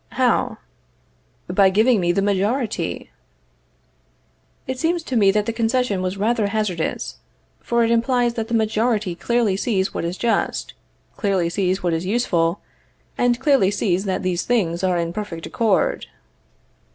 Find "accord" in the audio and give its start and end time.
15.45-16.07